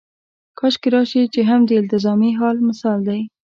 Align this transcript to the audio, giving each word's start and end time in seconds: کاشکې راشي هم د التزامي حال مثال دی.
کاشکې 0.57 0.89
راشي 0.93 1.21
هم 1.49 1.61
د 1.67 1.71
التزامي 1.81 2.31
حال 2.39 2.57
مثال 2.69 2.99
دی. 3.07 3.21